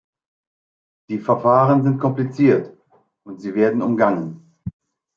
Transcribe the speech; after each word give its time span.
Die 1.11 1.19
Verfahren 1.19 1.83
sind 1.83 1.99
kompliziert, 1.99 2.75
und 3.23 3.39
sie 3.39 3.53
werden 3.53 3.83
umgangen. 3.83 4.51